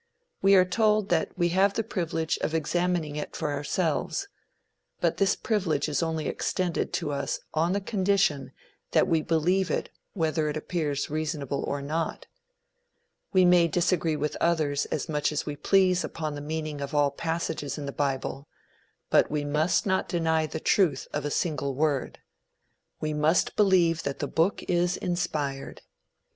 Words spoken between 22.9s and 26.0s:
We must believe that the book is inspired.